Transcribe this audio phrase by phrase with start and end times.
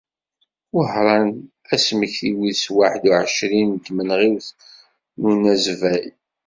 [0.73, 1.27] Wehran,
[1.73, 4.47] asmekti wis waḥed u εecrin n tmenɣiwt
[5.21, 6.05] n unazbay.